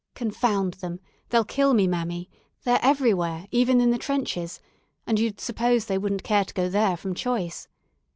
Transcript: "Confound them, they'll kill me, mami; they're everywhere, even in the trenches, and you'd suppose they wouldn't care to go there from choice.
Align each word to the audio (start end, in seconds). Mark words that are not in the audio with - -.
"Confound 0.15 0.73
them, 0.81 0.99
they'll 1.29 1.45
kill 1.45 1.75
me, 1.75 1.87
mami; 1.87 2.27
they're 2.63 2.79
everywhere, 2.81 3.45
even 3.51 3.79
in 3.79 3.91
the 3.91 3.99
trenches, 3.99 4.59
and 5.05 5.19
you'd 5.19 5.39
suppose 5.39 5.85
they 5.85 5.99
wouldn't 5.99 6.23
care 6.23 6.43
to 6.43 6.53
go 6.55 6.69
there 6.69 6.97
from 6.97 7.13
choice. 7.13 7.67